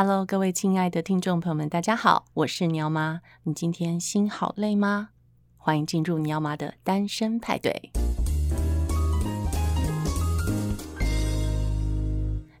[0.00, 3.20] Hello，各位亲爱的听众朋友们，大家好，我是鸟妈。
[3.42, 5.08] 你今天心好累吗？
[5.56, 7.90] 欢迎进入鸟妈的单身派对。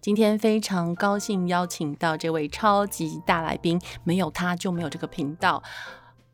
[0.00, 5.62] 今天非常高兴邀请到这位超级大来宾，没有他就没有这个频道，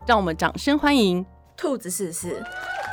[0.06, 1.26] 让我们掌声欢迎
[1.56, 2.42] 兔子四四。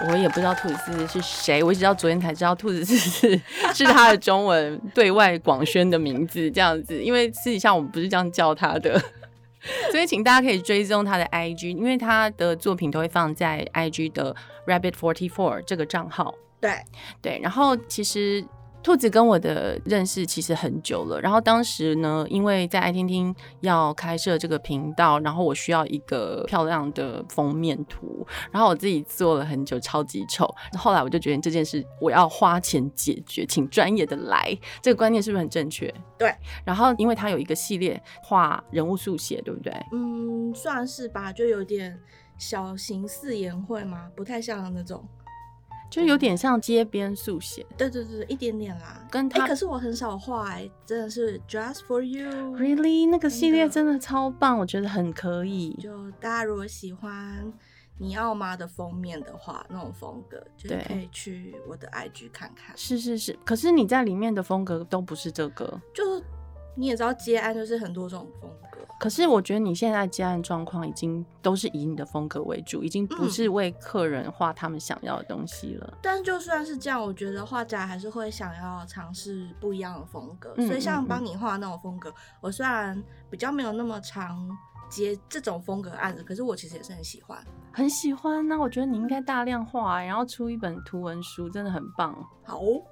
[0.10, 3.42] 我也不知道兔子四四是谁，我一直到昨天才知道兔子四四
[3.74, 9.00] 是他的中文对外广宣的名字，这样子，因为私底下我们不是这样叫他的，
[9.92, 16.34] 所以请大家可以追踪他的 IG，因为他的作品都会放在 IG 的 Rabbit Forty Four 这个账号。
[16.60, 16.74] 对
[17.22, 18.44] 对，然后其实。
[18.84, 30.54] 兔子跟我的认识其实很久了，然后当时呢，因为在爱听听要开设这个频道，然后我需要一个漂亮的封面图，然后我自己做了很久，超级丑。
[30.74, 34.58] 后来我就决定这件事我要花钱解决，请专业的来。
[34.82, 35.94] 这个观念是不是很正确？
[36.18, 36.34] 对。
[36.66, 39.72] 然后因为它有一个系列画人物速写，对不对？
[39.94, 42.00] 嗯，算是吧，就有点
[42.38, 45.08] 小型四言会嘛，不太像那种。
[45.92, 49.06] 就有点像街边速写，对对对，一点点啦。
[49.12, 52.30] 跟他，欸、可是我很少画，哎，真的是 Just for you。
[52.58, 55.78] Really，那个系列真的超棒，我觉得很可以。
[55.82, 57.52] 就大家如果喜欢
[57.98, 62.76] 你要妈的封面的话，那种风格，就可以去我的 IG 看看。
[62.78, 66.04] 是是是，可是你在里面的风格都不是这个，就
[66.76, 68.80] 你也知道接案就是很多种风格。
[69.00, 75.88] 可是我觉得你现在接案状况已经都是以你的风格为主，已经不是为客人画他们想要的东西了。
[75.92, 80.54] 嗯、但就算是这样，我觉得画家还是会想要尝试不一样的风格。
[80.58, 84.48] 嗯、所以像帮你画那种风格，我虽然比较没有那么常
[84.92, 87.44] 接这种风格案子，可是我其实也是很喜欢。
[87.74, 92.14] 很喜欢那、啊、我觉得你应该大量画、欸，然后出一本图文书，真的很棒。
[92.44, 92.84] 好、哦，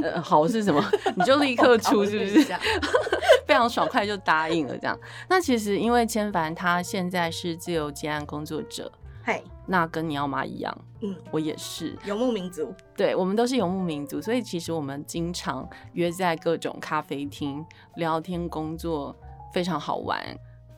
[0.00, 0.80] 呃，好是什么？
[1.16, 2.54] 你就立刻 出，是不是？
[3.48, 4.96] 非常爽快就答应了，这样。
[5.28, 8.92] 那其实因为千凡他现在是自由接案工作者，
[9.24, 17.64] 嘿，那跟你要妈一样，嗯，我也是游牧民族，对，我们都是游牧民族，所以其实我们经常约在各种咖啡厅
[17.96, 19.16] 聊天、工作，
[19.52, 20.22] 非常好玩。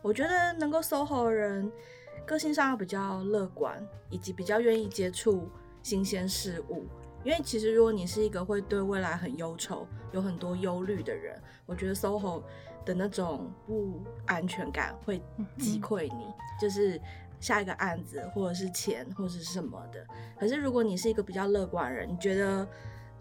[0.02, 1.72] 我觉得能够 SOHO 的人。
[2.26, 5.48] 个性上要比较乐观，以及比较愿意接触
[5.82, 6.86] 新鲜事物。
[7.24, 12.42] 因为其实如果你是一个会对未来很忧愁、有很多忧虑的人，我觉得 SOHO
[12.84, 15.20] 的那种不安全感会
[15.58, 17.00] 击溃你，嗯、就是
[17.40, 20.06] 下一个案子或者是钱或者是什么的。
[20.38, 22.68] 可是如果你是一个比较乐观的人，你觉得？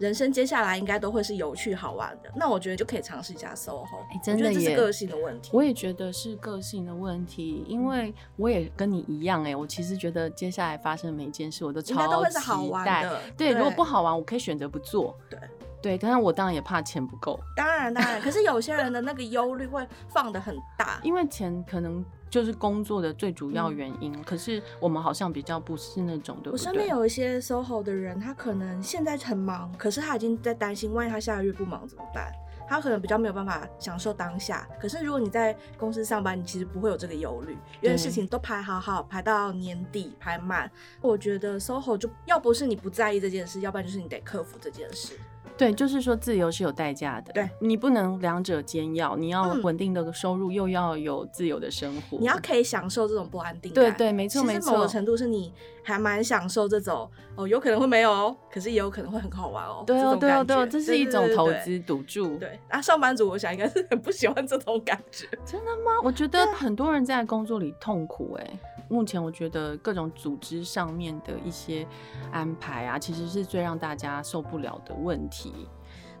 [0.00, 3.84] 人生接下来应该都会是有趣好玩的，那我觉得就可以尝试一下 SOHO。
[3.84, 5.50] 欸，真的，这是个性的问题。
[5.52, 12.08] 我也觉得是个性的问题，因为我也跟你一样，哎，我其实觉得接下来发生的每一件事，我都超期待。
[12.08, 13.20] 都会是好玩的。
[13.36, 15.14] 对，对，如果不好玩，我可以选择不做。
[15.28, 15.38] 对，
[15.82, 17.38] 对，但是我当然也怕钱不够。
[17.54, 22.02] 当然，当然，可是有些人的那个忧虑会放的很大， 因为钱可能。
[22.30, 26.52] 就是工作的最主要原因，嗯、可是我们好像比较不是那种，对？
[26.52, 32.32] 我身边有一些 SOHO 的人，他可能现在很忙，可是他已经在担心，万一他下个月不忙怎么办？
[32.68, 34.64] 他可能比较没有办法享受当下。
[34.80, 40.70] 可是如果你在公司上班，你其实不会有这个忧虑，因为事情都排好好，排到年底排满。
[41.00, 45.14] 我觉得 SOHO 就要不是你不在意这件事，要不然就是你得克服这件事。
[45.60, 47.30] 对，就是说自由是有代价的。
[47.34, 52.16] 对，你不能两者兼要，你要稳定的收入，又要有自由的生活。
[52.18, 53.84] 你要可以享受这种不安定感。
[53.84, 54.72] 对对，没错没错。
[54.72, 55.52] 某个程度是你
[55.84, 57.06] 还蛮享受这种
[57.36, 59.84] 哦，有可能会没有哦，可是也有可能会很好玩哦。
[59.86, 62.38] 对哦对哦对哦，这是一种投资赌注。
[62.38, 65.26] 对啊，上班族我想应该是很不喜欢这种感觉。
[65.44, 66.00] 真的吗？
[66.02, 68.50] 我觉得很多人在工作里痛苦哎。
[68.90, 71.86] 目前我觉得各种组织上面的一些
[72.32, 75.68] 安排啊，其实是最让大家受不了的问题。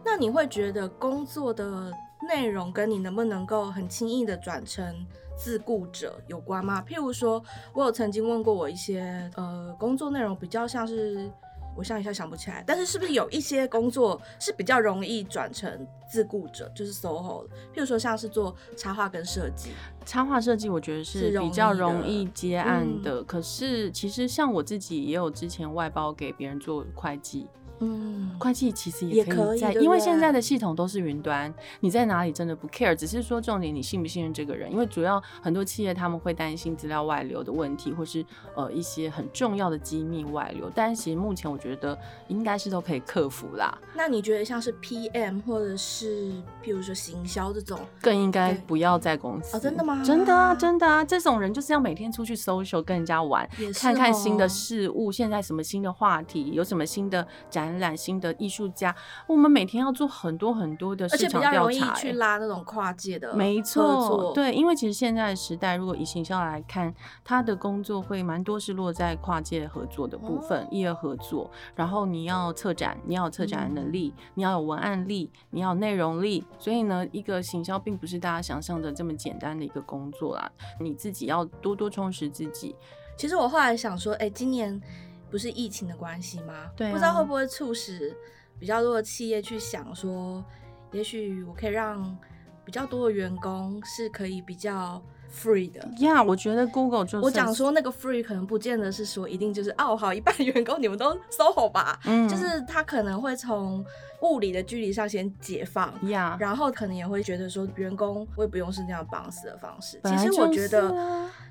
[0.04, 1.92] 那你会觉得工作的
[2.26, 6.82] 内容跟你能不能够很轻易的转成自雇者有关吗？
[6.86, 7.42] 譬如说，
[7.74, 11.30] 我有曾经问过我一些呃工作内容比较像是，
[11.76, 17.56] 我想一下想不起来，但是是不是有一些工作是比较容易转成自雇者，就是 SOHO 的？
[17.74, 19.70] 譬如说像是做插画跟设计，
[20.04, 27.46] 插画设计我觉得是比较容易接案的，嗯、可是其实像我自己也有之前外包给别人做会计。
[27.82, 38.22] 嗯，会计其实也可以在，因为现在的系统都是云端，你在哪里真的不 care，只是说重点你信不信任这个人，因为主要很多企业他们会担心资料外流的问题，或是
[38.54, 41.98] 呃一些很重要的机密外流，但是其实目前我觉得
[42.28, 43.78] 应该是都可以克服啦。
[43.94, 46.30] 那你觉得像是 PM 或者是
[46.60, 49.56] 比如说行销这种，更应该不要在公司？
[49.56, 50.02] 哦，真的吗？
[50.04, 57.69] 真的啊，真的啊，这种人就是要每天出去 social 跟人家玩，看看新的事物，现在什么新的话题，有什么新的展。
[57.70, 58.94] 展览新的艺术家，
[59.26, 66.92] 我们每天要做很多很多的市场调查，而且比较容易去拉那种跨界的，没错，对，因为其实现在的时代，如果以行销来看，
[67.24, 80.50] 他的工作会蛮多是落在跨界合作的部分，业、哦、合作，然后你要策展，你要有策展的能力，嗯、你要有文案力，你要有内容力，所以呢，一个行销并不是大家想象的这么简单的一个工作啦，
[80.80, 82.74] 你自己要多多充实自己。
[83.16, 84.80] 其实我后来想说，哎、欸，今年
[85.30, 86.70] 不是疫情的关系吗？
[86.76, 88.16] 对、啊，不知道会不会促使
[88.58, 90.44] 比较多的企业去想说，
[90.92, 92.18] 也许我可以让
[92.64, 95.80] 比较多的员工是可以比较 free 的。
[95.98, 103.84] 呀，yeah, 我觉得 Google 就是我讲说那个 free 可能不见得是说一定就是哦，好，一半员工你们都 SOHO 吧，嗯，就是他可能会从。
[104.22, 106.38] 物理的距离上先解放，Yeah.
[106.38, 109.98] 然后可能也会觉得说，员工我也不用是那样绑死的方式。
[110.04, 110.94] 其实我觉得，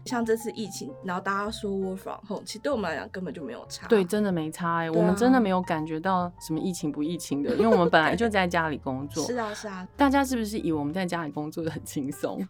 [0.06, 3.88] 像这次疫情，然后大家说 work from home，其实对我们来讲根本就没有差。
[3.88, 9.26] 对，真的没差哎、欸，啊、我们真的没有感觉到什么疫情不疫情的，因为我们本来就在家里工作。
[9.26, 9.88] 是啊，是啊。
[9.98, 12.48] 大家是不是以为我们在家里工作的很轻松？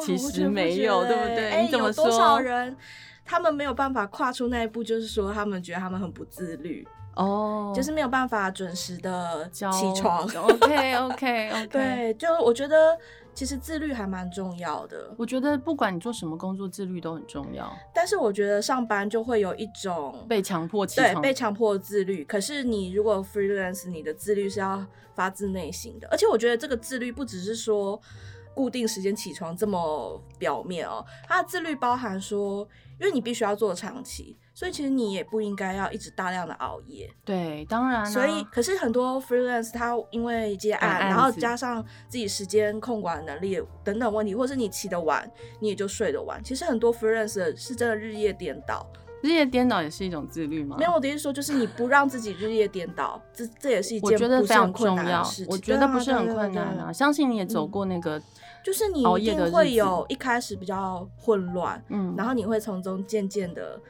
[0.00, 1.50] 其实没有，对不对？
[1.50, 2.76] 欸、你怎么多少人
[3.24, 6.86] 他们没有办法跨出那一步，就是说他们觉得他们很不自律。
[7.14, 9.64] 哦，oh, 就是没有办法准时的起
[9.96, 10.22] 床。
[10.22, 12.96] OK OK OK， 对，就我觉得
[13.34, 15.12] 其实自律还蛮重要的。
[15.16, 17.68] 我觉得不管你做什么工作，自律都很重要。
[17.92, 22.24] 但是我觉得上班就会有一种被强迫起床，对，被强迫自律。
[22.24, 24.86] 可是你如果 freelance，你的自律是要
[25.16, 26.06] 发自内心的。
[26.12, 28.00] 而且我觉得这个自律不只是说
[28.58, 32.66] 固定时间起床这么表面哦，它的自律包含说，
[32.98, 34.36] 因为你必须要做长期。
[34.52, 37.08] 所以其实你也不应该要一直大量的熬夜。
[37.24, 38.04] 对，当然。
[38.04, 46.42] 所以，可是很多 freelance 他因为接案，然后加上自己时间控管能力等等问题，或是你起得晚，你也就睡得晚。
[46.42, 48.84] 其实很多 freelance 是真的日夜颠倒。
[49.20, 50.76] 日夜颠倒也是一种自律吗？
[50.78, 55.46] 没有，我的意思说就是你不让自己日夜颠倒，这这也是一件我觉得非常困难的事情。
[55.48, 58.20] 我觉得不是很困难啊，相信你也走过那个，
[58.64, 63.80] 就是你一定会有一开始比较混乱，嗯，然后你会从中渐渐的。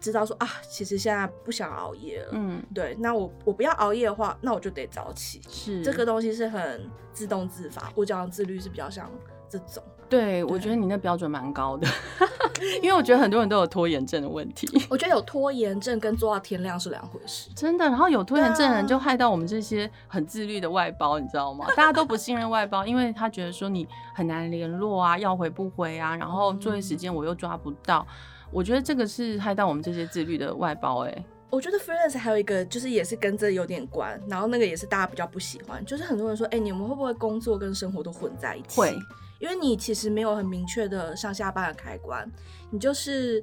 [0.00, 2.28] 知道说啊，其实现在不想熬夜了。
[2.30, 5.42] 嗯，对，那我我不要熬夜的话，那我就得早起。
[5.48, 7.92] 是，这个东西是很自动自发。
[7.96, 9.10] 我讲的自律是比较像
[9.48, 9.82] 这种。
[10.08, 11.86] 对，我觉得你那标准蛮高的，
[12.82, 14.66] 因为我觉得很多人都有拖延症的问题。
[14.88, 17.50] 我觉得有拖延症跟做到天亮是两回事。
[17.54, 21.66] 真的，然后有拖延症的人就害到我们这些很自律的外包，你知道吗？
[21.76, 28.06] 大家都不信任外包，因为他觉得说你很难联络啊，要回不回啊，然后作业时间我又抓不到。
[28.08, 28.14] 嗯
[28.50, 31.24] 我觉得这个是害到我们这些自律的外包哎、欸。
[31.50, 38.80] 我觉得 freelance 还有一个就是也是跟这有点关，然后那个也是大家比较不喜欢，就是很多人说，哎、欸，你们会不会工作跟生活都混在一起？
[38.80, 38.96] 会，
[39.38, 42.30] 因为你其实没有很明确的上下班的开关，
[42.70, 43.42] 你就是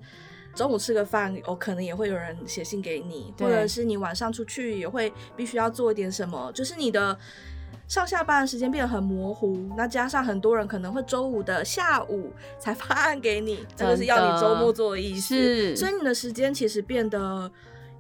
[0.53, 7.17] 中午吃个饭，哦，可能也会有人写信给你，或者是你晚上出去也会必须要做一点什么，就是你的。
[7.87, 17.51] 上下班的时间变得很模糊，那加上很多人可能会周五的下午才发案给你，这个是要你周末做的意思，是所以你的时间其实变得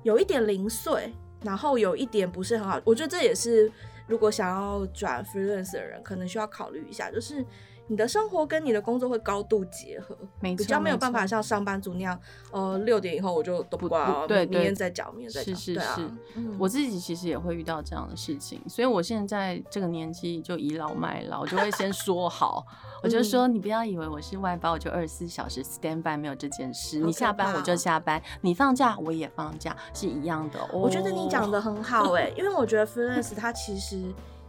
[0.01, 1.13] 有一点零碎，
[1.43, 2.81] 然后有一点不是很好。
[2.83, 3.71] 我觉得这也是
[4.07, 7.45] 如果想要转 freelance 的人可能需要考虑一下，就是。
[7.87, 12.19] 你的生活跟你的工作会高度结合，没错，比较没有办法像上班族那样，
[12.51, 15.55] 呃，六点以后我就都不挂了，对，明天再讲，明天再讲。
[15.55, 16.11] 是是是，
[16.57, 22.65] 我自己其实也会遇到这样的事情，所以我现在这个年纪就倚老卖老，我就会先说好，
[23.03, 26.99] 我就说你不要以为我是外包，我就二十四小时 stand by，没有这件事。
[26.99, 30.59] 你下班我就下班，你放假我也放假，是一样的。
[30.73, 34.01] 我觉得你讲的很好哎， 因为我觉得 freelance 它其实。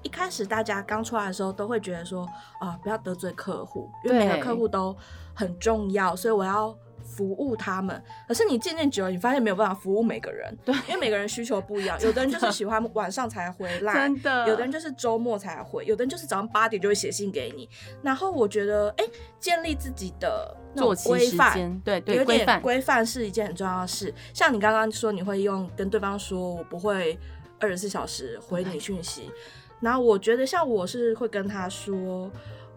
[0.06, 2.24] 一开始大家刚出来的时候都会觉得说
[2.60, 4.96] 啊，不要得罪客户，因为每个客户都
[5.34, 6.72] 很重要，所以我要
[7.02, 8.00] 服务他们。
[8.28, 12.00] 可是你渐渐久了，你发现没有办法服务每个人，对，因为每个人需求不一样。
[12.02, 17.68] 有的人就是 喜欢晚上才回来，真的；有的人就是周末才回，有的人就是早上八点就会写信给你。
[18.00, 19.04] 然后我觉得，哎，
[19.40, 24.14] 建立自己的那种规范，对对，有点规范是一件很重要的事。
[24.32, 27.18] 像你刚刚说，你会用跟对方说，我不会
[27.58, 29.32] 二十四小时回你讯息。
[29.80, 32.30] 然后我觉得，像我是会跟他说，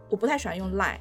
[0.10, 1.00] 我不太喜欢用 Line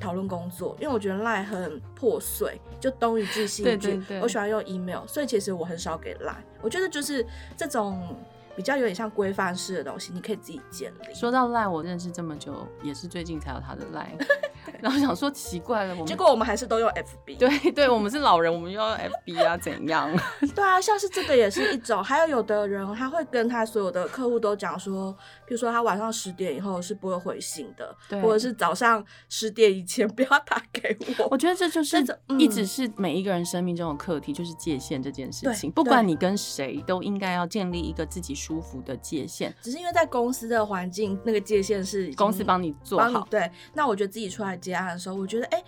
[0.00, 4.02] 讨论工作，因为我觉得 Line 很破碎，就东一句西一句。
[4.20, 6.42] 我喜欢用 email，所以其实我很少给 Line。
[6.60, 7.24] 我觉得就是
[7.56, 8.16] 这种
[8.56, 11.14] 比较有点像规范式的东西，你可以自己建立。
[11.14, 14.18] 说到 Line，我认识这么久，也是最近才有他的 Line。
[14.80, 17.38] 然后想说奇怪了，我们结果我们还是都用 FB。
[17.38, 20.10] 对对，我们是老人，我们又要 FB 啊，怎样？
[20.54, 22.02] 对啊，像是这个也是一种。
[22.02, 25.12] 还有有的人他会跟他所有的客户都讲说，
[25.46, 31.28] 比如说他晚上十点以后是不会回信的，对，或者是早上十点以前不要打给我。
[31.30, 32.04] 我觉得这就是
[32.38, 35.70] 一直是每一个人生命中的课题，就是界限这件事情。
[35.70, 39.52] 不管你跟谁，都应该要建立一个自己舒服的界限。
[39.60, 43.26] 只是因为在公司的环境，那个界限是公司帮你做好。
[43.28, 45.58] 对，那我觉得自己出来接案的时候，我觉得哎。
[45.58, 45.64] 欸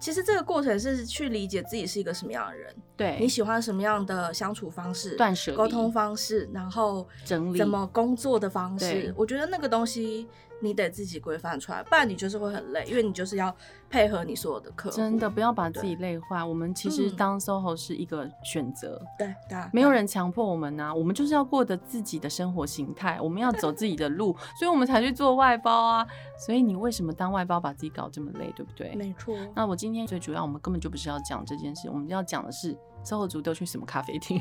[0.00, 10.26] 其实这个过程是去理解自己是一个什么样的人，对，你喜欢什么样的相处方式、断舍、沟通方式，然后整理怎么工作的方式，我觉得那个东西。
[10.60, 13.54] 你得自己规范出来，不然你就是会很累，因为你就是要
[13.88, 14.96] 配合你所有的客户。
[14.96, 16.44] 真的不要把自己累坏。
[16.44, 26.06] 我们其实当 SOHO 是一个选择，对对，没有人强迫我们呐、啊，我们就是要过得自己的生活形态，我们要走自己的路，所以我们才去做外包啊。
[26.38, 28.94] 所以你为什么当外包把自己搞这么累，对不对？
[28.94, 29.34] 没错。
[29.54, 34.40] 那我今天最主要，我们根本就不是要讲这件事，我们要讲的是 SOHO 族都去什么咖啡厅，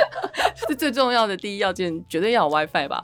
[0.68, 3.02] 是最重要的第一要件，绝对要有 WiFi 吧？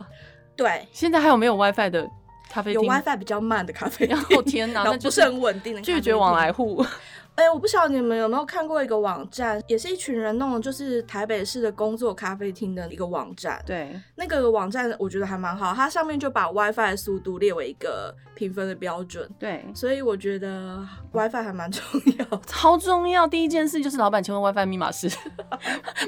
[0.56, 0.86] 对。
[0.92, 2.08] 现在还有没有 WiFi 的？
[2.50, 6.84] 咖啡有 WiFi 比较慢的咖啡厅，哦天哪， 那不是很稳定的，拒绝往来户。
[7.36, 13.62] 哎、欸，我不晓得你们有没有看过一个网站，也是一群人弄的，就是台北市的工作咖啡厅的一个网站。
[13.64, 19.26] 对，那个网站我觉得还蛮好，它上面就把 WiFi 的速度列为一个评分的标准。
[19.38, 21.82] 对，所以我觉得 WiFi 还蛮重
[22.18, 23.26] 要， 超重要。
[23.26, 25.10] 第一件事就是老板，请问 WiFi 密码是？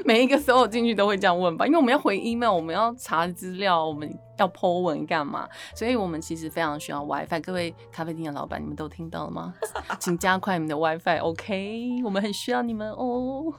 [0.05, 4.07] 每一个时候进去都会这样问吧，因为我们要回 email，我们要查资料，我们
[4.37, 5.47] 要 po 文干嘛？
[5.75, 7.41] 所以我们其实非常需要 WiFi。
[7.41, 9.53] 各位咖啡厅的老板，你们都听到了吗？
[9.99, 11.19] 请加快你们的 WiFi。
[11.19, 13.53] OK，我们很需要你们哦。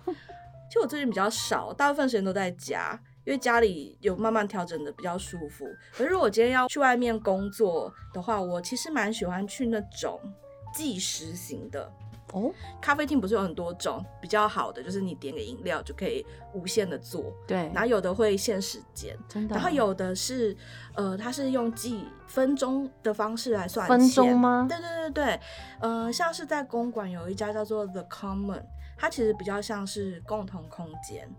[0.69, 5.65] 其实我最近比较少，大部分时间都在家，因为家里有慢慢调整的比较舒服。
[5.93, 10.19] 可是如果今天要去外面工作的话，我其实蛮喜欢去那种
[10.75, 11.93] 计时型的。
[12.35, 17.33] 哦，咖啡厅不是有很多种比较好的，就是你点个饮料就可以无限的做。
[17.47, 19.55] 对，然后有的会限时间，真的。
[19.55, 20.57] 然后有的是，
[20.95, 23.99] 呃，它是用计分钟的方式来算钱。
[23.99, 24.67] 分钟吗？
[24.69, 25.41] 对对对对，
[25.81, 28.65] 呃，像是在公馆有一家叫做 The Common，
[28.97, 31.33] 它其实比较像是共同空间。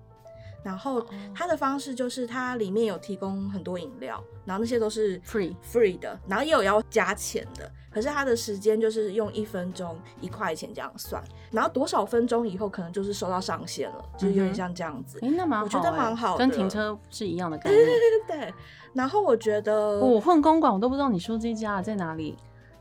[0.66, 1.06] 然后
[1.36, 7.72] 它的方式就是它里面有提供很多饮料，然后那些都是 free free 的，然后也有要加钱的。
[7.92, 15.20] 可是它的时间就是用一分钟一块钱这样算，然后多少分钟以后可能就是收到上限了，就是有点像这样子。
[15.22, 17.86] 哎、嗯，那蛮好，我觉得蛮好的，跟停车是一样的 概念。
[17.86, 18.54] 对对对对对。
[18.94, 22.36] 然后我觉得我混公馆，我都不知道你说这家在哪里。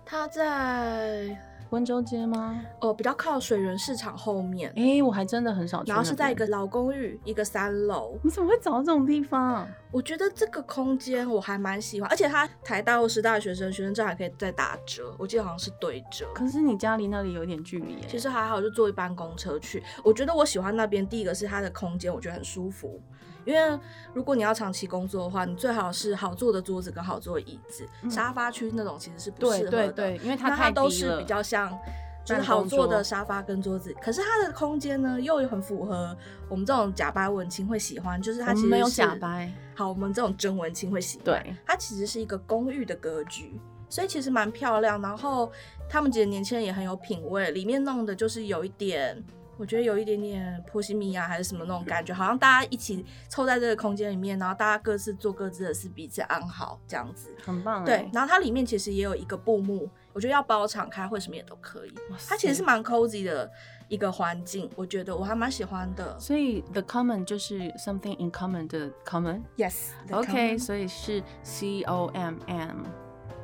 [0.07, 1.39] 它在。
[1.75, 2.65] 温州街吗？
[2.81, 4.71] 哦，比较靠水源市场后面。
[4.77, 5.89] 哎、欸，我还真的很少去。
[5.89, 8.17] 然后是在一个老公寓，一个三楼。
[8.23, 9.69] 你怎么会找到这种地方？
[9.91, 16.29] 我觉得这个空间我还蛮喜欢，而且它台大或师大学生学生证还可以再打折，我记得好像是对折。
[16.33, 17.99] 可是你家离那里有点距离。
[18.09, 19.83] 其实还好，就坐一班公车去。
[20.05, 23.01] 我觉得我喜欢那边，第一个是它的空间，我觉得很舒服。
[23.45, 23.79] 因为
[24.13, 29.71] 如果你要长期工作的话，你最好是好坐的桌子跟好坐的椅子，嗯、沙发区那种其实是不适合的。
[29.71, 30.55] 对对对，因为它。
[30.55, 31.77] 它都是比较像，
[32.25, 33.93] 就是好坐的沙发跟桌子。
[34.01, 36.17] 可是它的空间呢，又很符合
[36.49, 39.53] 我们这种假掰文青会喜欢，就是它其实是没有假掰。
[39.75, 41.25] 好，我们这种真文青会喜欢。
[41.25, 43.61] 对，它其实是一个公寓的格局，
[43.91, 45.03] 所以其实蛮漂亮。
[45.03, 45.51] 然后
[45.89, 49.23] 他们几个年轻人也很有品味，里面弄的就是有一点。
[49.57, 57.85] 我觉得有一点点波西米亚还是什么那种感觉，好像大家一起凑在这个空间里面，然后大家各自做各自的事，彼此安好这样子，很棒。
[57.85, 61.95] 对，然后它里面其实也有一个布幕，我觉得要包场开会什么也都可以。
[62.29, 63.51] 它其实是蛮 cozy 的
[63.89, 66.19] 一个环境，我觉得我还蛮喜欢的。
[66.19, 69.91] 所以 the common 就是 something in common 的 common，yes。
[70.11, 72.79] OK，所以是 C O M M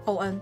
[0.07, 0.41] O N。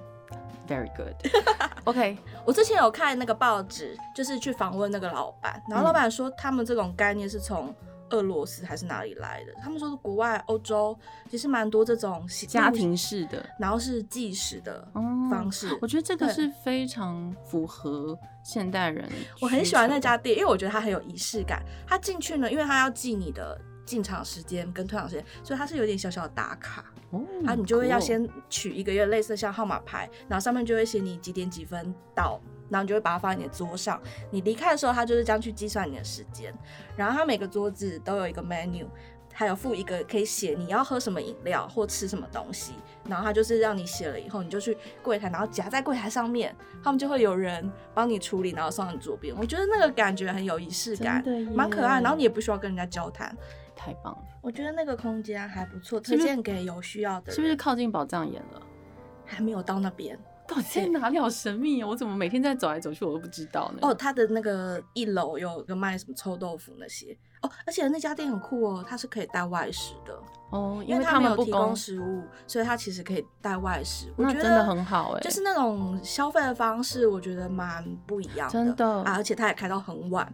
[0.68, 1.14] Very good.
[1.84, 7.74] OK，我之前有看那个报纸，就是去访问那个老板，然后老板说他们这种概念是从
[8.10, 9.52] 俄罗斯还是哪里来的？
[9.62, 10.98] 他们说是国外欧洲
[11.30, 14.86] 其实蛮多这种家庭式的，然后是计时的
[15.30, 15.76] 方式。
[15.80, 19.08] 我觉得这个是非常符合现代人。
[19.40, 21.62] 我很喜欢那家店，因为我觉得它很有仪式感。
[21.86, 26.84] 他进去呢，因为他要记你的进场时间跟退场时间，所以它是有点小小的打卡。
[27.10, 33.98] 哦，然后你就会要先取一个月类似像号码牌，然后上面就会写你几点几分到，然后你就会把它放在你的桌上。
[34.30, 36.54] 你离开的时候，它就是这样去计算你的时间。
[36.96, 38.84] 然后它每个桌子都有一个 menu，
[39.32, 42.74] 还有附一个可以写你要喝什么饮料或吃什么东西。
[43.06, 46.54] 然后它就是让你写了以后，你就去柜台，然后夹在柜台上面，
[46.84, 49.34] 他们就会有人帮你处理，然后送到你桌边。
[49.38, 52.02] 我觉得那个感觉很有仪式感，蛮可爱。
[52.02, 53.34] 然后你也不需要跟人家交谈。
[53.78, 57.34] 太棒了，我觉得那个空间还不错，推荐给有需要的人。
[57.36, 58.60] 是不是靠近宝藏岩了？
[59.24, 60.18] 还没有到那边
[60.48, 61.18] 到底在哪里？
[61.18, 61.88] 好神秘哦！
[61.88, 63.78] 我怎么每天在走来走去，我都不知道呢？
[63.82, 70.18] 哦，他的那个一楼有个卖什么臭豆腐那些哦，而且那家店很酷哦，它是可以带外食的
[70.50, 74.12] 哦，因为他们有提供食物，所以它其实可以带外食。
[74.16, 79.14] 我觉得真的很好哎，就是那种消费的方式，我觉得蛮不一样的，真的啊！
[79.16, 80.32] 而且它也开到很晚。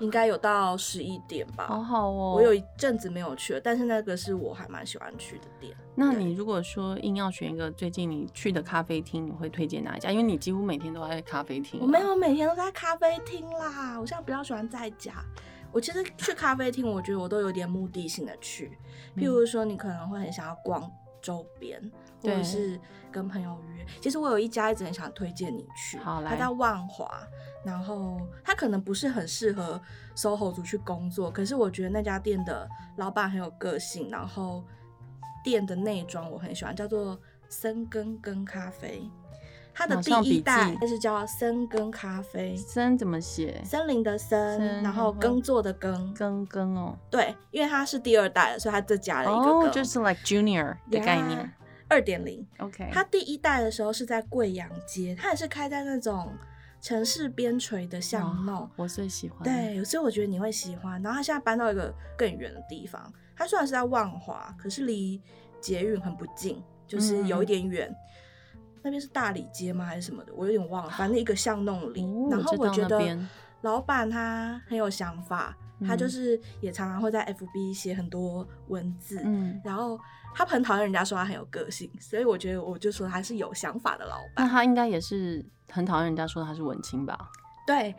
[0.00, 2.32] 应该有到十一点吧，好好哦。
[2.34, 5.76] 我有一阵子没有去了，但是那个是我还蛮喜欢去的店。
[5.94, 10.10] 那你如果说硬要选一个最近你去的咖啡厅，你会推荐哪一家？
[10.10, 11.80] 因为你几乎每天都在咖啡厅。
[11.80, 15.12] 我没有每天都在咖啡厅啦，我现在比较喜欢在家。
[15.72, 18.78] 我其实去咖啡厅，我觉得我都有点目的性的去，
[19.16, 21.80] 譬如说你可能会很想要逛周边，
[22.22, 22.80] 或者是
[23.12, 23.84] 跟朋友约。
[24.00, 27.22] 其实我有一家一直很想推荐你去，好来，他在万华。
[27.64, 29.78] 然后它可能不是很适合
[30.14, 34.64] SOHO 族去工作，可是我觉得那家店的老板很有个性，然后
[35.44, 39.10] 店的内装我很喜欢，叫做森根根咖啡。
[39.78, 42.56] 它的第一代就是叫森根咖啡。
[42.56, 43.62] 森怎么写？
[43.64, 46.12] 森林的森，然后耕作的耕。
[46.14, 46.98] 耕耕哦。
[47.08, 51.48] 对，因为它是第二代的，所以它再加了一个哦，就是 like junior 的概念，
[51.86, 52.44] 二点零。
[52.58, 52.90] OK。
[52.92, 56.28] 它第一代的时候是在贵阳街，它也是开在那种。
[56.80, 59.42] 城市边陲的巷弄，哦，我最喜欢。
[59.42, 61.02] 对，所以我觉得你会喜欢。
[61.02, 65.20] 然后他现在搬到一个更远的地方，他虽然是在万华，可是离
[65.60, 67.88] 捷运很不近，就是有一点远。
[67.90, 67.96] 嗯、
[68.82, 69.84] 那边是大理街吗？
[69.84, 70.32] 还是什么的？
[70.34, 70.90] 我有点忘了。
[70.90, 72.02] 反正一个巷弄里。
[72.04, 73.18] 哦、然后我觉得
[73.62, 75.56] 老板他很有想法，
[75.86, 79.20] 他就是也常常会在 FB 写很多文字。
[79.24, 79.98] 嗯，然后
[80.34, 84.46] 他很讨厌人家说他很有个性，所以我觉得我就说他是有想法的老板。
[84.46, 85.44] 那他应该也是。
[85.70, 87.28] 很讨厌人家说他是文青吧？
[87.66, 87.94] 对，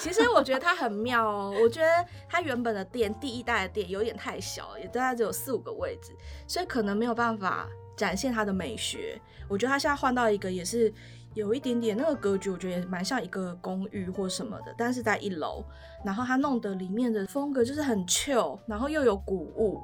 [0.00, 1.54] 其实我觉得他很妙哦。
[1.62, 1.86] 我觉得
[2.28, 6.10] 他原本的店，第一代的店有点太小，也大概只有四五个位置，
[6.48, 7.68] 所以可能没有办法
[8.02, 9.20] 展现他的美学。
[9.48, 10.92] 我觉得他现在换到一个也是
[11.34, 15.64] 有一点点那个格局，我觉得也蛮像一个公寓或什么的，但是在一楼，
[16.04, 19.80] 然后他弄的里面的风格就是很 chill，然后又有古物，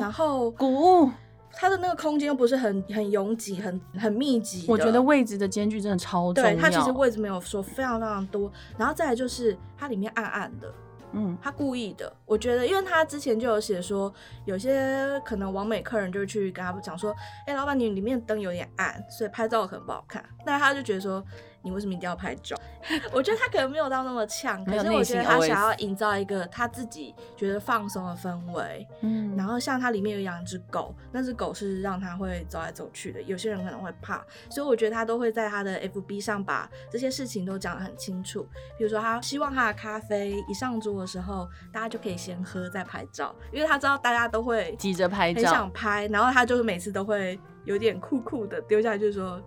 [0.00, 1.10] 然后古物。
[1.52, 4.66] 它的那个空间又不是很很拥挤、很很密集。
[4.68, 6.50] 我觉得位置的间距真的超重要。
[6.50, 10.72] 对，它其实位置没有说非常非常多，然后再来就是它里面暗暗的，
[11.12, 12.12] 嗯，他故意的。
[12.26, 14.12] 我觉得，因为他之前就有写说，
[14.44, 17.14] 有些可能王美客人就去跟他讲说，
[17.46, 20.24] 哎、老板，你里面灯有点暗，所以拍照可能不好看。
[20.46, 21.24] 那他就觉得说。
[21.62, 22.56] 你为什么一定要拍照？
[23.12, 28.86] 我觉得他可能没有到那么呛，可是我觉得他想要营造一个他自己觉得放松的氛围。
[29.02, 38.42] 嗯，然后像他里面有养只狗，那只狗是让他会走来走去的，有些人可能会怕，所以我觉得他都会在他的 FB 上把这些事情都讲得很清楚。
[38.78, 49.40] 比如说他希望他的咖啡一上桌的时候，大家就可以先喝再拍照，因为他知道大家都会急着拍照，很想拍，然后他就是每次都会有点酷酷的丢下来，就是说。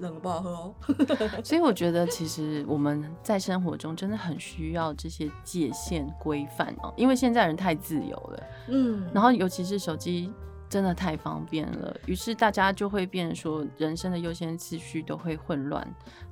[0.00, 0.74] 冷了不好喝哦，
[1.44, 10.32] 所以我觉得其实我们在生活中真的很需要这些界限规范哦，因为现在人太自由了，嗯，然后尤其是手机
[10.68, 15.86] 真的太方便了，于是大家就会变成说人生的优先次序都会混乱，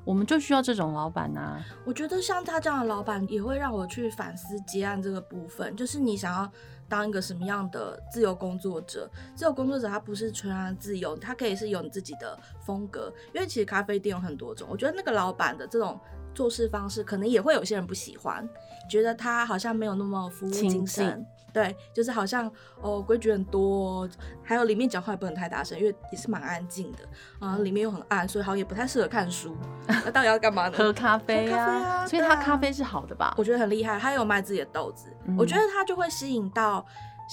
[0.04, 1.64] 我们就需要这种老板啊。
[1.85, 6.50] 我觉得像他这样的老板也会让我去反思结案这个部分，就是你想要。
[6.88, 9.09] 当一个什么样的自由工作者？
[9.35, 13.12] 自由工作者他不是纯然自由，他可以是有你自己的风格。
[13.35, 16.01] 因为其实咖啡店有很多种，我觉得那个老板的这种
[16.35, 18.49] 做事方式，可能也会有些人不喜欢，
[18.88, 21.25] 觉得他好像没有那么服务精神。
[21.51, 22.49] 对，就是好像
[22.83, 24.11] 哦，规矩很多，哦，
[24.45, 26.99] 还有里面讲话也不能太大声，因为也是蛮安静的
[27.41, 27.57] 啊。
[27.59, 29.57] 里面又很暗，所以好像也不太适合看书。
[29.87, 30.77] 那到底要干嘛呢？
[30.79, 33.35] 喝咖啡啊，啡啊，所以他咖啡是好的吧？
[33.38, 36.85] 我觉得很厉害，他有卖自己的豆子，嗯，我觉得他就会吸引到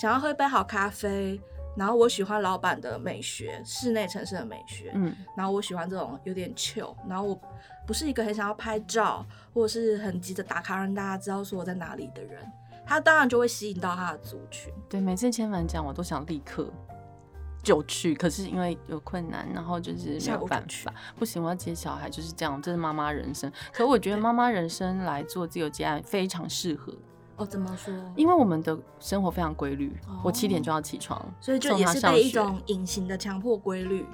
[0.02, 1.40] 想要喝一杯好咖啡。
[1.78, 4.92] 然后我喜欢老板的美学，室内城市的美学。
[4.96, 7.42] 嗯，然后我喜欢这种有点 chill，然后我
[7.86, 12.40] 不是一个很想要拍照或者是很急着打卡让大家知道说我在哪里的人。
[12.88, 14.72] 他当然就会吸引到他的族群。
[14.88, 16.72] 对，每次签完讲，我都想立刻
[17.64, 20.94] 就去，可是因为有困难，然后就是没有办法。
[21.18, 23.52] 不行，我要接小孩，就是这样，这是妈妈人生。
[23.74, 26.94] 可我觉得妈妈人生来做自由接案非常适合。
[27.38, 27.92] 哦，怎么说？
[28.16, 34.06] 因为我们的生活非常规律，哦、我七点就要起床，所以就也是被一种隐形的强迫规律。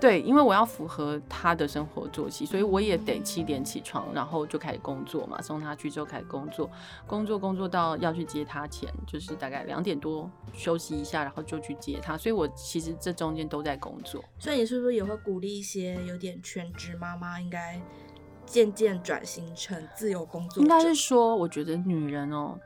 [0.00, 5.40] 对，因为我要符合他的生活作息，所以我也得七点起床，然后就开始工作嘛。
[5.42, 6.70] 送他去之后开始工作，
[7.06, 12.16] 工作工作到要去接他前，就是大概两点多休息一下，然后就去接他。
[12.16, 14.24] 所以我其实这中间都在工作。
[14.38, 17.78] 所以你是不是也会鼓励一些有点全职妈妈，应该
[18.46, 20.62] 渐渐转型成自由工作？
[20.62, 22.58] 应该是说，我觉得女人哦，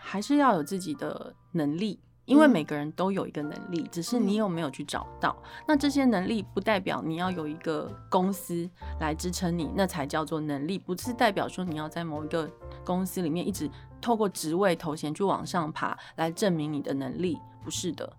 [0.00, 2.00] 还是要有自己的能力。
[2.28, 5.34] 因为每个人都有一个能力，只是你有没有去找到。
[5.66, 8.68] 那这些能力不代表你要有一个公司
[9.00, 12.48] 来支撑你，那才叫做能力，不是代表说你要在某一个
[12.84, 18.12] 公司里面一直透过职位头衔去往上爬来证明你的能力，不是的。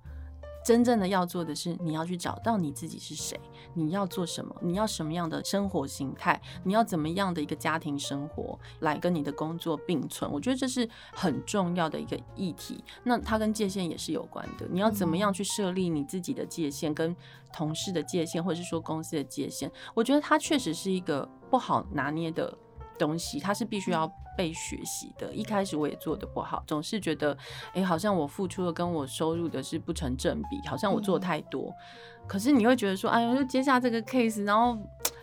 [0.64, 3.40] 真正的要做的是，你要去找到你自己是谁，
[3.74, 10.30] 你要做什么，你要什么样的生活形态，你要怎么样的一个家庭生活来跟你的工作并存。
[10.32, 12.84] 我觉得这是很重要的一个议题。
[13.04, 14.68] 那它跟界限也是有关的。
[14.70, 17.16] 你要怎么样去设立你自己的界限，跟
[17.52, 19.72] 同事的界限，或者是说公司的界限？
[19.94, 22.56] 我觉得它确实是一个不好拿捏的
[23.00, 24.08] 东西，它是必须要
[24.38, 25.34] 被学习的。
[25.34, 27.32] 一开始我也做的不好，总是觉得，
[27.70, 31.70] 哎、欸，好像我付出的跟我收入的是不成正比，好像我做太多。
[31.70, 34.78] 嗯、可是你会觉得说，哎呀，就接下这个 case，然后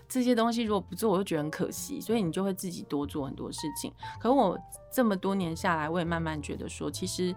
[0.09, 3.93] 这些东西如果不做，我就觉得很可惜，所以你就会自己多做很多事情。
[4.19, 4.59] 可是我
[4.91, 7.37] 这么多年下来，我也慢慢觉得说，其实。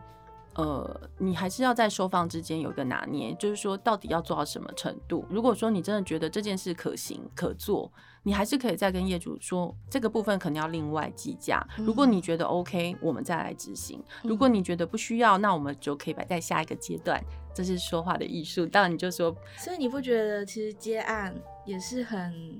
[0.55, 5.23] 呃，你还是要在收放之间有一个拿捏，就是说到底要做到什么程度。
[5.29, 7.89] 如果说你真的觉得这件事可行可做，
[8.29, 11.65] 你还是可以再跟业主说这个部分可能要另外计价。
[11.77, 17.19] 如果你觉得 OK，我们再来执行；如果你觉得不需要，那我们就可以摆在下一个阶段。
[17.55, 18.67] 这是说话的艺术。
[18.67, 21.33] 当然你就说，所以你不觉得其实接案
[21.65, 22.59] 也是很。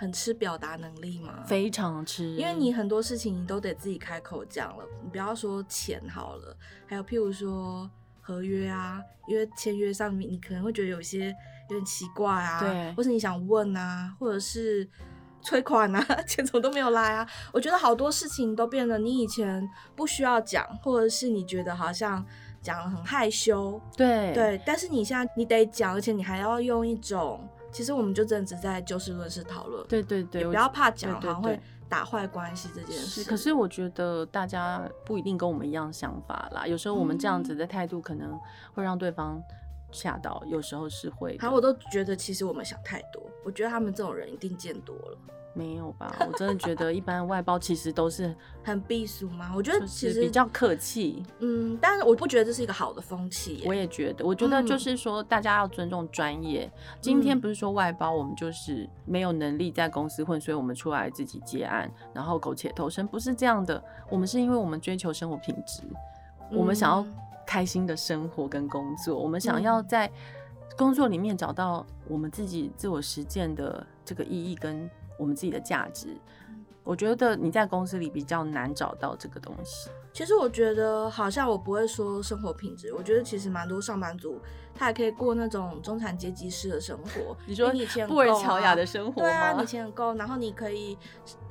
[0.00, 1.42] 很吃表达能力吗？
[1.44, 4.84] 非常吃，因为你很多事情你都得自己开口讲了。
[5.02, 11.34] 你不要说钱好了，还有譬如说合约啊，因为签约上面你可能会觉得有些
[11.68, 14.88] 有点奇怪啊，对，或是你想问啊，或者是
[15.40, 17.28] 催款啊， 钱怎么都没有来啊。
[17.52, 22.24] 我觉得好多事情都变得你以前不需要讲，或者是你觉得好像
[22.60, 27.40] 讲了很害羞，对对，但是你现在你得讲，而且你还要用一种。
[27.70, 33.22] 其实我们就真的只在就事论事讨论，对对对，不要怕讲，好像会打坏关系这件事。
[33.22, 38.40] 可是我觉得大家不一定跟我们一样想法啦，有时候我们这样子的态度可能
[38.72, 39.38] 会让对方
[39.90, 41.36] 吓到，有时候是会。
[41.38, 45.18] 好，我都觉得其实我们想太多，我觉得他们这种人一定见多了。
[45.54, 46.14] 没有吧？
[46.20, 49.50] 我真的觉得一般外包其实都是 很避俗吗？
[49.56, 51.24] 我觉得其实比较客气。
[51.40, 53.64] 嗯，但是我不觉得这是一个好的风气。
[53.66, 56.70] 我也觉得，我觉得就是说大家要尊重专业。
[56.72, 63.82] 嗯、今天不是说外包，我们就是没有能力在公司混，所以我们出来自己接案，然后苟且偷生，不是这样的。
[64.08, 65.82] 我们是因为我们追求生活品质，
[66.52, 67.04] 我们想要
[67.48, 70.08] 开心的生活跟工作，我们想要在
[70.76, 74.88] 工作里面找到我们自己自我实践的这个意义跟。
[75.20, 76.16] 我们自己的价值，
[76.84, 79.90] 我觉得你在公司里比较难找到这个东西。
[80.12, 84.40] 其实我觉得好像我不会说生活品质，我觉得其实蛮多上班族
[84.74, 87.36] 他还可以过那种中产阶级式的生活。
[87.46, 89.22] 你说你布尔乔亚的生活？
[89.22, 90.98] 对啊，你钱很够，然后你可以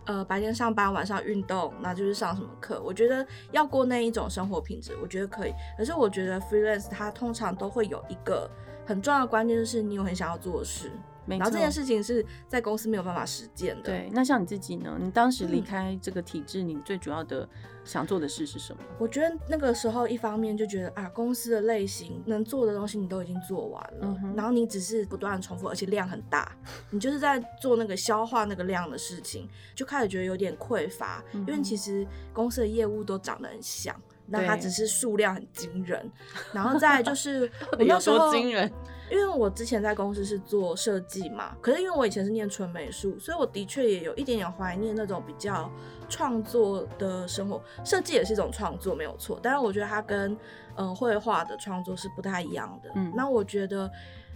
[0.05, 2.81] 呃白天上班，晚上运动，那就是上什么课。
[2.83, 5.53] 我觉得要过那一种生活品质，我觉得可以。
[5.77, 8.49] 可是我觉得 freelance 它通常都会有一个
[8.85, 10.91] 很重要的关键，就是你有很想要做的事。
[11.35, 13.83] 然后这件事情是在公司没有办法实践的。
[13.83, 14.97] 对，那像你自己呢？
[14.99, 17.47] 你当时离开这个体制，嗯，你最主要的
[17.83, 18.81] 想做的事是什么？
[18.97, 26.55] 我觉得那个时候一方面就觉得啊，公司的类型能做的东西你都已经做完了，嗯，然后你只是不断的重复，而且量很大，
[26.91, 33.95] 你就是在做那个消化那个量的事情，就开始觉得有点匮乏，嗯，因为其实公司的业务都长得很像，
[34.27, 36.09] 那它只是数量很惊人，
[36.53, 38.71] 然后再就是我那时候惊人。
[39.09, 45.71] 因为我之前在公司是做设计嘛，可是因为我以前是念纯美术，所以我的确也有一点点怀念那种比较
[46.09, 47.61] 创作的生活。
[47.85, 50.37] 设计也是一种创作，没有错，但是我觉得它跟
[50.75, 52.91] 嗯绘画的创作是不太一样的。
[52.95, 53.89] 嗯，那我觉得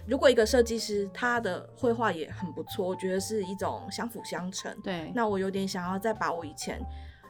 [0.06, 4.74] 如果一个设计师他的绘画也很不错，我觉得是一种相辅相成。
[4.82, 6.80] 对，那我有点想要再把我以前。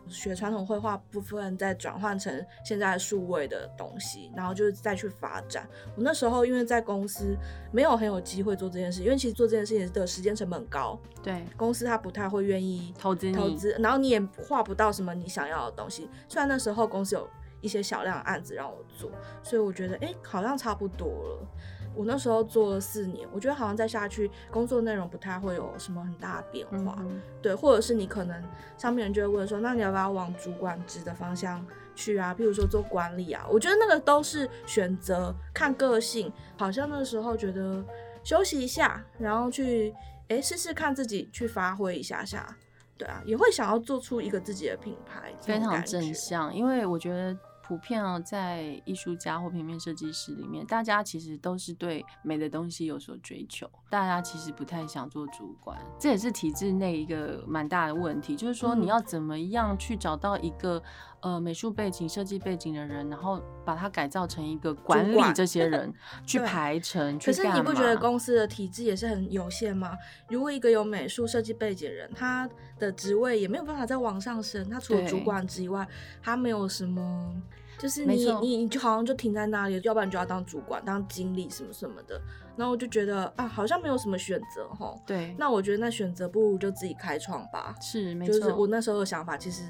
[0.09, 5.69] 学传统绘画部分再转换成现在数位的东西，然后就是再去发展。
[5.97, 7.37] 我那时候因为在公司
[7.71, 16.09] 没有很有机会做这件事，因为其实做这件事情的时间成本高，对，公司他不太会愿意投资投资，然后你也画不到什么你想要的东西。
[16.29, 17.29] 虽然那时候公司有
[17.61, 19.11] 一些小量的案子让我做，
[19.43, 21.49] 所以我觉得哎、欸，好像差不多了。
[21.95, 28.43] 我那时候做了四年，我觉得好像再下去工作内容不太会有什么很大的变化，嗯，对，或者是你可能
[28.77, 32.35] 上面人就会问说，那你要不要往主管职的方向去啊？
[32.35, 36.33] 譬如说做管理啊，我觉得那个都是选择，看个性。
[36.57, 37.85] 好像那时候觉得
[38.25, 39.95] 休息一下，然后去
[40.29, 42.57] 哎试试看自己去发挥一下下，
[42.97, 47.37] 对啊，也会想要做出一个自己的品牌，非常正向，因为我觉得。
[47.73, 60.83] 普遍哦，在艺术家或平面设计师里面，大家其实都是对美的东西有所追求，大家其实不太想做主管，这也是体制内一个蛮大的问题，就是说你要怎么样去找到一个
[61.21, 65.91] 呃美术背景、设计背景的人，然后把它改造成一个管理这些 人
[66.27, 67.19] 去排程。
[67.19, 69.97] 可是你不觉得公司的体制也是很有限吗？
[70.29, 72.47] 如果一个有美术设计背景的人，他
[72.79, 75.89] 的职位也没有办法再往上升，他除了主管之外，
[76.23, 77.35] 他没有什么。
[77.83, 82.21] 就是你你你就好像就停在那里，要不然你就要当主管、当经理什么什么的。
[82.57, 84.95] 然后我就觉得啊，好像没有什么选择哈。
[85.05, 85.35] 对。
[85.37, 87.75] 那我觉得那选择不如就自己开创吧。
[87.81, 88.35] 是，没错。
[88.38, 89.64] 就是我那时候的想法其实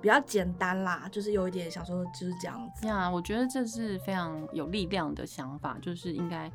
[0.00, 2.84] 比较简单啦，就是有一点想说就是这样子。
[2.88, 6.50] 呀，我觉得这是非常有力量的想法，就是应该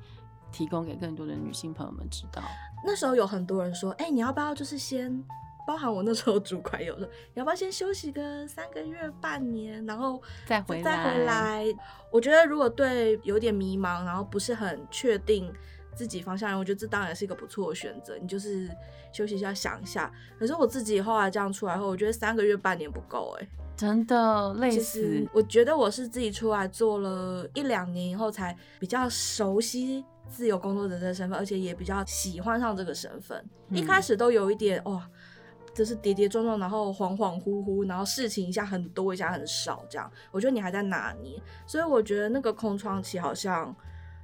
[0.52, 2.42] 提供给更多的女性朋友们知道。
[2.86, 5.24] 那时候有很多人说，哎、欸，你要不要就是先。
[5.66, 10.84] 包含我那时候主管有说，要不要先休息个三个月、半年，然后再回来？
[10.84, 11.66] 再回来。
[12.12, 15.54] 我觉得如果对有点迷茫，然后不是很确定
[15.96, 18.18] 自己方向，我觉得这当然是一个不错的选择。
[18.18, 18.70] 你就是
[19.14, 20.12] 休息一下，想一下。
[20.40, 23.48] 可是我自己后来这样出来后，我觉得三个月、半年不够，哎，
[23.78, 25.26] 真的累死。
[25.32, 33.38] 我觉得我是自己出来做了一两年以后，才比较熟悉自由工作者的身份，而且也比较喜欢上这个身份。
[33.70, 35.08] 嗯、一开始都有一点哇。
[35.74, 40.12] 就是跌跌撞撞，然后恍恍惚惚，然后事情一下很多，一下很少，这样。
[40.32, 43.74] 我觉得你还在拿捏，所以我觉得那个空窗期好像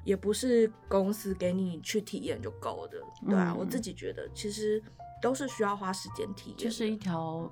[0.04, 3.54] 也不是公司给你去体验就够的，对啊。
[3.56, 4.84] 嗯、我自己觉得其实
[5.22, 7.50] 都是需要花时间体验，就是一条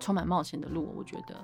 [0.00, 0.92] 充满冒险的路。
[0.96, 1.36] 我觉得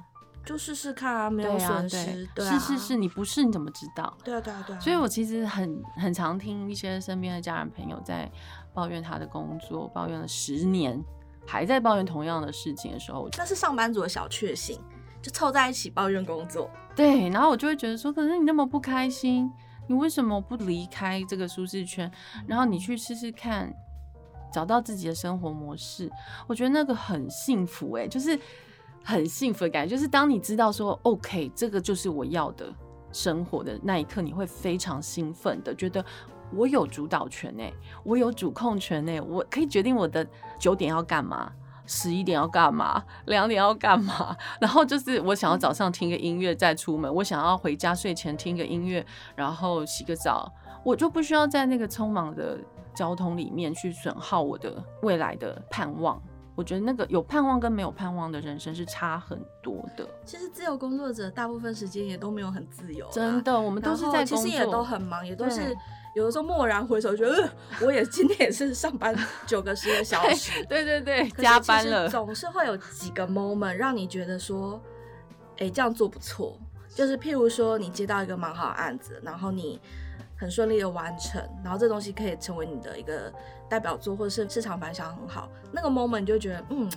[0.44, 2.28] 就试试看啊，没有损失。
[2.35, 4.16] 对啊，是是是，你不试你怎么知道？
[4.24, 4.80] 对啊对啊对啊。
[4.80, 8.30] 所以我其实很很常听一些身边的家人朋友在
[8.72, 11.00] 抱怨他的工作，抱怨了十年。
[11.46, 14.80] 还在抱怨同样的事情的时候，那是上班族的小确幸，
[15.20, 16.70] 就凑在一起抱怨工作。
[16.96, 19.50] 对，然后我就会觉得说，可是你那么不开心，
[19.88, 22.11] 你为什么不离开这个舒适圈，
[22.46, 23.74] 然后你去试试看，
[24.52, 26.11] 找到自己的生活模式？
[26.46, 28.38] 我觉得那个很幸福欸，就是
[29.02, 32.72] 很幸福的感觉，就是当你知道说，OK，这个就是我要的
[33.12, 36.04] 生活的那一刻，你会非常兴奋的觉得。
[36.52, 37.64] 我有主导权呢，
[38.04, 40.26] 我有主控权呢，我可以决定我的
[40.59, 41.50] 九点要干嘛，
[41.87, 44.37] 十一点要干嘛，两点要干嘛。
[44.61, 49.04] 然后就是我想要早上听个音乐再出门，我想要回家睡前听个音乐，
[49.35, 50.50] 然后洗个澡，
[50.85, 52.59] 我就不需要在那个匆忙的
[52.94, 56.22] 交通里面去损耗我的未来的盼望。
[56.57, 60.07] 我觉得那个有盼望跟没有盼望的人生是差很多的。
[60.24, 65.76] 其实自由工作者大部分时间也都没有很自由，真的，我们都是在工作，其实也都很忙，也都是。
[66.14, 67.50] 有的时候蓦然回首，觉得
[67.81, 69.14] 我也今天也是上班
[69.46, 72.09] 九个十个小时，对 对对，加班了。
[72.09, 74.81] 总是会有几个 moment 让你觉得说，
[75.59, 76.57] 哎、欸，这样做不错。
[76.94, 79.81] 就是譬如说，你接到一个蛮好的案子，然后你
[80.37, 83.33] 很顺利的完成，然后这东西可以成为你的一个
[83.68, 86.88] 代表作，或者是市场反响很好，那个 moment 你就觉得，嗯，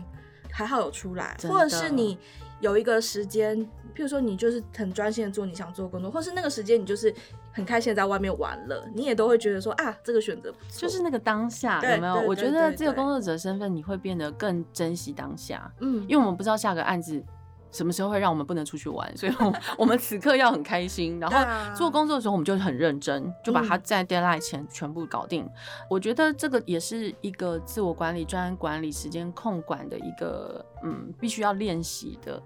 [0.51, 2.19] 还好有出来，或者是你。
[2.60, 3.58] 有一个时间，
[3.96, 7.13] 譬如说你就是很专心的做你想做的工作，或是那个时间你就是
[7.52, 10.82] 很开心的在外面玩了，你也都会觉得说啊，这个选择不错。
[10.82, 12.15] 就是那个当下有没有？
[12.28, 17.24] 我觉得这个工作者身份你会变得更珍惜当下，嗯，因为我们不知道下个案子
[17.71, 19.34] 什么时候会让我们不能出去玩， 所以
[19.77, 21.19] 我们此刻要很开心。
[21.19, 25.47] 然后做工作的时候我们就很认真，就把它在 deadline 前全部搞定。
[25.89, 32.41] 我觉得这个也是一个自我管理、专案管理、时间控管的一个嗯，必须要练习的。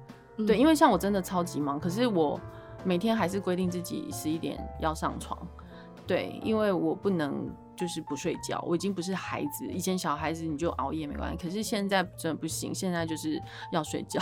[0.46, 2.40] 对，因为像我真的超级忙，可是我
[2.84, 5.38] 每天还是规定自己十一点要上床。
[6.08, 7.50] 对，因为我不能。
[7.82, 9.66] 就是不睡觉，我已经不是孩子。
[9.68, 13.42] 以前小孩子你就熬夜没关系，可是现在真的不行，现在就是
[13.72, 14.22] 要睡觉。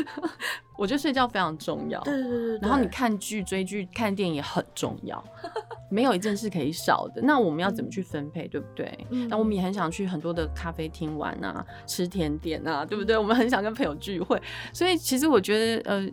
[0.76, 1.98] 我觉得睡觉非常重要。
[2.02, 2.58] 对对对对。
[2.58, 5.24] 然后你看剧、追剧、看电影也很重要，
[5.90, 7.22] 没有一件事可以少的。
[7.22, 9.06] 那我们要怎么去分配，对不对？
[9.30, 13.16] 那我们也很想去很多的咖啡厅玩啊，吃甜点啊，对不对？
[13.16, 14.38] 我们很想跟朋友聚会，
[14.74, 16.10] 所以其实我觉得，呃。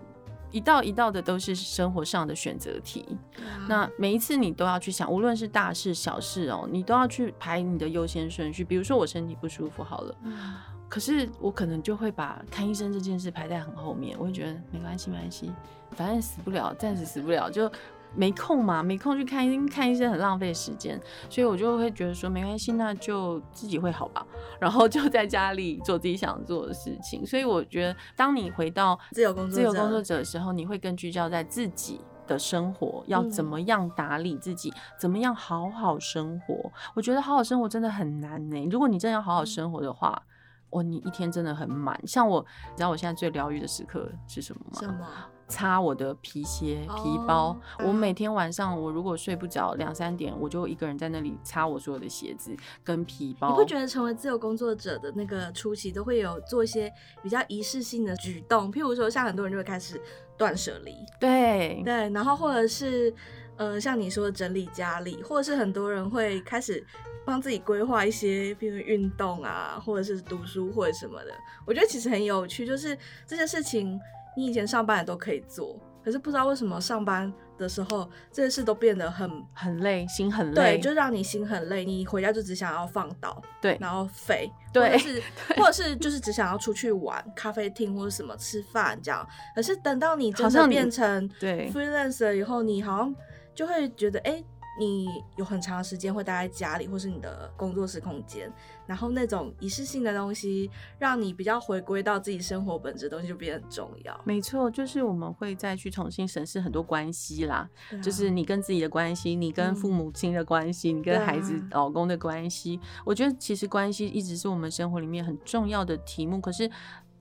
[0.51, 3.05] 一道一道的都是生活上的选择题，
[3.37, 8.63] 啊、那每一次你都要去想，无论是大事小事哦，你都要去排你的优先顺序。
[8.63, 10.55] 比如说我身体不舒服好了，嗯、
[10.87, 15.51] 可是我可能就会把看医生这件事排在很后面，我会觉得没关系没关系，
[15.91, 17.71] 反正死不了，暂时死不了就。
[18.15, 24.25] 没空嘛，没空去看医生，看医生很浪费时间，所以我就会觉得说没关系，那就自己会好吧。
[24.59, 27.25] 然后就在家里做自己想做的事情。
[27.25, 36.71] 所以我觉得，当你回到自由工作自由工作者的时候，你会更聚焦在自己的生活，要怎么样打理自己，嗯、怎么样好好生活。
[36.95, 38.67] 我觉得好好生活真的很难呢。
[38.71, 40.31] 如果你真的要好好生活的话，嗯、
[40.71, 41.99] 哦，你一天真的很满。
[42.07, 44.79] 像我，你知道我现在最疗愈的时刻是什么吗？
[44.79, 45.07] 什么？
[45.47, 47.57] 擦我的皮鞋、皮包。
[47.79, 53.49] Oh, 我每天晚上，我如果睡不着，两三点，我就一个人在那里擦我所有的鞋子跟皮包。
[53.51, 56.91] 你会觉得成为自由工作者的那个初期，都会有做一些
[57.23, 60.01] 比较仪式性的举动，譬如说，像很多人就会开始
[60.37, 63.13] 断舍离，对对，然后或者是
[63.55, 66.85] 呃，像你说的整理家里，或者是很多人会开始
[67.25, 71.31] 帮自己规划一些，比如运动啊，或者是读书或者什么的。
[71.65, 73.97] 我觉得其实很有趣，就是这些事情。
[74.37, 80.77] 你以前上班也都可以做，可是不知道为什么上班的时候这些事都变得很很累，心很累。
[80.77, 85.23] 对，就让你心很累，你回家就只想要放倒，对，然后废，对， 或者是
[85.57, 89.27] 或者是就是只想要出去玩，咖啡厅或者什么吃饭这样。
[89.55, 93.15] 可是等到你真的变成对 freelancer 以后，你好像
[93.55, 94.45] 就会觉得，哎、欸。
[94.79, 98.51] 你有很长时间会待在家里，或是你的工作室空间，
[98.85, 104.21] 然后那种仪式性的东西，让你比较回归到自己生活本质的东西就变得很重要。
[104.23, 112.79] 没错，就是我们会再去重新审视很多关系啦，啊、就是你跟自己的关系，你跟父母亲的关系，嗯、你跟孩子、老公的关系。
[113.03, 116.69] 我觉得其实关系一直是我们生活里面很重要的题目，可是。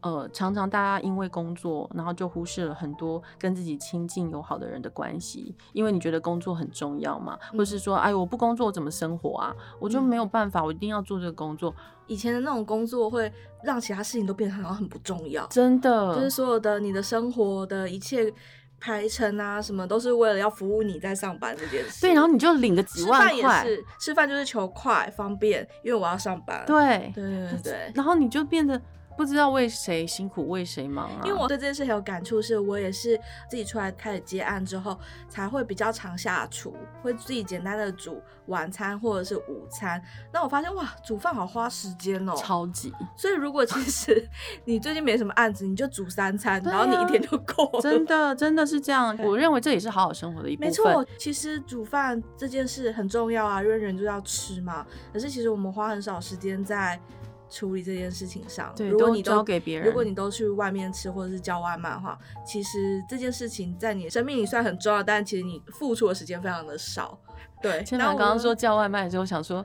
[0.02, 9.52] 呃，常常大家因为工作，然后就忽视了很多跟自己亲近友好的人的关系，因为你觉得工作很重要嘛，嗯、或是说，哎，我不工作我怎么生活啊？
[9.80, 11.74] 我就没有办法，我一定要做这个工作。
[12.06, 13.32] 以前的那种工作会
[13.64, 18.32] 让其他事情都变得好像很不重要，真的，就是所有的你的生活的一切
[18.78, 22.02] 排程啊，什么都是为了要服务你在上班这件事。
[22.02, 26.62] 对，然后你就领个几万块，吃饭也是，吃饭就是求快方便，因为我要上班。
[26.64, 28.80] 对，对对对，然后你就变得。
[29.16, 31.22] 不知道为谁辛苦为谁忙啊！
[31.24, 34.98] 因为我对这件事很有感触，是我也是自己出来开始接案之后，
[35.28, 40.02] 才会比较常下厨，会自己简单的煮晚餐或者是午餐。
[40.32, 42.92] 那我发现哇，煮饭好花时间哦，超级。
[43.16, 44.28] 所以如果其实
[44.64, 47.80] 你最近没什么案子，你就煮三餐，然后你一天就够了。
[47.80, 49.16] 真的，真的是这样。
[49.18, 50.68] 我认为这也是好好生活的一部分。
[50.68, 54.86] 没错，其实煮饭这件事很重要啊，因为人就要吃嘛。
[55.12, 57.00] 可是其实我们花很少时间在。
[57.48, 67.18] 处理这件事情上，对，如果你都交给别人，如果你都去外面吃或者是叫外卖的话，其实这件事情在你生命里算很重要，但其实你付出的时间非常的少。
[67.62, 69.64] 对，千帆刚刚说叫外卖的时候，想说，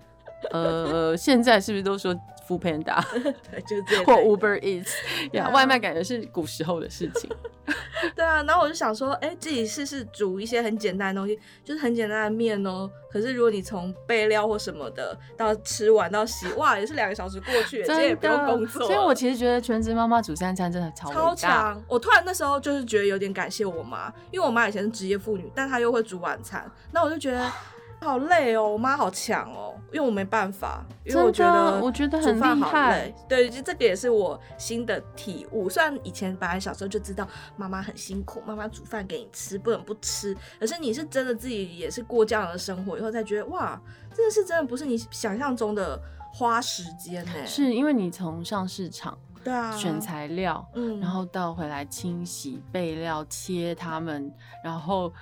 [0.52, 2.16] 呃，现在是不是都说
[2.60, 3.04] ？Foodpanda
[3.50, 4.06] 对，就是这样。
[4.06, 4.92] 或 Uber Eats，
[5.32, 7.30] 呀，外卖感觉是古时候的事情。
[8.16, 12.92] 对啊，然后我就想说，哎、欸，自己试试煮一些很简单的东西，就是很简单的面哦、喔。
[13.10, 18.86] 可是如果你从备料或什么的到吃完到洗，哇，也是两个小时过去，其实也不用工作。
[18.88, 21.82] 所以我其实觉得全职妈妈煮三餐真的超超强。
[21.88, 27.50] 我突然那时候就是觉得有点感谢我妈，因为我妈以前是职业妇女，但她又会煮晚餐，那我就觉得。
[28.02, 33.14] 好累哦，我妈好强哦，因为我没办法，因为我觉得我觉得很厉害。
[33.30, 35.70] 对，就这个也是我新的体悟。
[35.70, 43.80] 虽然以前本来小时候就知道妈妈很辛苦，妈妈煮饭给你吃不能不吃，可是你是真的自己也是过这样的生活以后才觉得哇，
[44.16, 46.02] 这个是真的不是你想象中的
[46.34, 47.46] 花时间呢。
[47.46, 54.34] 是因为你从上市场对啊选材料，嗯，然后到回来清洗备料切它们，
[54.64, 55.14] 然后。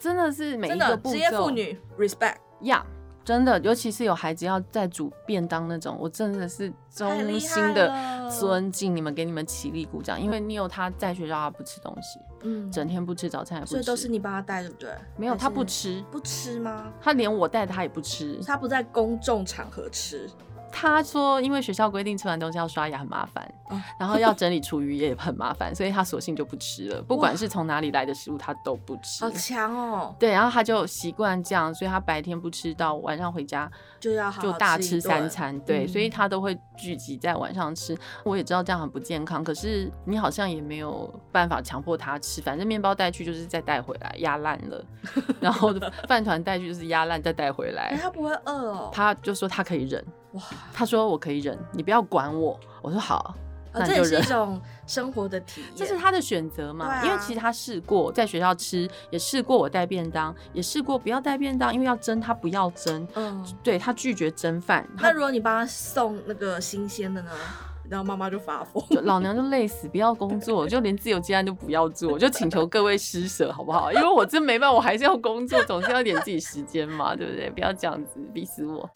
[0.00, 10.20] 真的是每一个步骤，职业妇女 respect 呀，yeah, 真的，尤其是有孩子要在煮便当那种，我真的是衷心的尊敬你们，给你们起立鼓掌。
[10.20, 14.90] 因为你有他在学校，他不吃东西，嗯，整天不吃早餐也不吃，所以都是你帮他带，对不对？
[15.18, 16.90] 没有，他不吃，不吃吗？
[17.00, 20.28] 他连我带他也不吃，他不在公众场合吃。
[20.72, 27.02] 他说，因为学校规定吃完东西要刷牙很麻烦，哦、然后要整理厨余也很麻烦，所以他索性就不吃了。
[27.06, 29.24] 不管是从哪里来的食物，他都不吃。
[29.24, 30.14] 好强哦！
[30.18, 35.58] 对，然后他就习惯这样，所以他白天不吃，到晚上回家就要好好就大吃三餐。
[35.60, 37.96] 对，嗯、所以他都会聚集在晚上吃。
[38.24, 42.40] 我也知道这样很不健康，可是你好像也没有办法强迫他吃。
[42.40, 44.84] 反正面包带去就是再带回来压烂了，
[45.40, 45.74] 然后
[46.08, 47.88] 饭团带去就是压烂再带回来。
[47.92, 48.90] 哎，他不会饿哦。
[48.92, 50.04] 他就说他可以忍。
[50.32, 52.58] 哇，他说我可以忍，你不要管我。
[52.82, 53.34] 我说好，
[53.72, 54.04] 那就忍。
[54.04, 56.86] 这也是一种 生活的体验，这是他的选择嘛？
[56.86, 63.06] 啊、因为其实他试过在学校吃，也试过我带便当，也试过不要带便当，因为要蒸他不要蒸。
[63.14, 64.88] 嗯，对，他拒绝蒸饭。
[64.96, 67.30] 那如果你帮他送那个新鲜的呢？
[67.88, 73.90] 然后妈妈就发疯， 老娘就累死，不要工作， 就连自由接案都不要做，就请求各位施舍好不好？
[73.92, 77.50] 因为我真没办法，我还是要工作，总是要点自己时间嘛，对不对？
[77.50, 78.88] 不要这样子逼死我。